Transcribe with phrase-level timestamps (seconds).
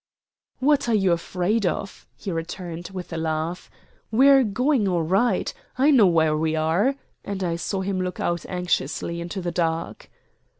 [0.57, 3.69] "What are you afraid of?" he returned, with a laugh.
[4.09, 5.53] "We're going all right.
[5.77, 10.09] I know where we are." And I saw him look out anxiously into the dark.